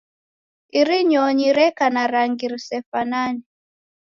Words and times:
Iri 0.79 0.97
nyonyi 1.09 1.47
reka 1.59 1.85
na 1.93 2.03
rangi 2.11 2.45
risefanane. 2.51 3.43